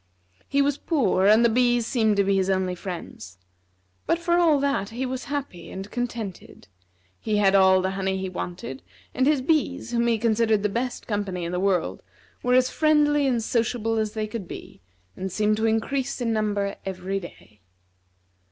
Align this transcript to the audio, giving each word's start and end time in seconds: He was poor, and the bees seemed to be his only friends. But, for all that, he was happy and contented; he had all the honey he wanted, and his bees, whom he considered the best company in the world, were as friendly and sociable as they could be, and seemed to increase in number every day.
He 0.49 0.63
was 0.63 0.79
poor, 0.79 1.27
and 1.27 1.45
the 1.45 1.47
bees 1.49 1.85
seemed 1.85 2.17
to 2.17 2.23
be 2.23 2.35
his 2.37 2.49
only 2.49 2.73
friends. 2.73 3.37
But, 4.07 4.17
for 4.17 4.39
all 4.39 4.59
that, 4.59 4.89
he 4.89 5.05
was 5.05 5.25
happy 5.25 5.69
and 5.69 5.91
contented; 5.91 6.67
he 7.19 7.37
had 7.37 7.53
all 7.53 7.83
the 7.83 7.91
honey 7.91 8.17
he 8.17 8.27
wanted, 8.27 8.81
and 9.13 9.27
his 9.27 9.43
bees, 9.43 9.91
whom 9.91 10.07
he 10.07 10.17
considered 10.17 10.63
the 10.63 10.69
best 10.69 11.05
company 11.05 11.45
in 11.45 11.51
the 11.51 11.59
world, 11.59 12.01
were 12.41 12.55
as 12.55 12.71
friendly 12.71 13.27
and 13.27 13.43
sociable 13.43 13.99
as 13.99 14.13
they 14.13 14.25
could 14.25 14.47
be, 14.47 14.81
and 15.15 15.31
seemed 15.31 15.57
to 15.57 15.67
increase 15.67 16.19
in 16.19 16.33
number 16.33 16.77
every 16.83 17.19
day. 17.19 17.61